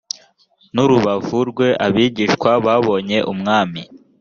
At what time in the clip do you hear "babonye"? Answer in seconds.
2.65-3.17